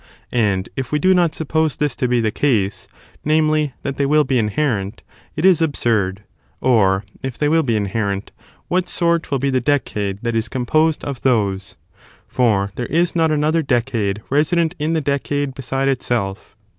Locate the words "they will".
3.97-4.23, 7.37-7.61